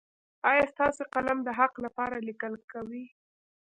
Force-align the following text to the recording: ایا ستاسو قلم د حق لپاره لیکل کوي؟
ایا 0.49 0.63
ستاسو 0.73 1.01
قلم 1.13 1.37
د 1.43 1.49
حق 1.59 1.73
لپاره 1.85 2.15
لیکل 2.27 2.53
کوي؟ 2.71 3.05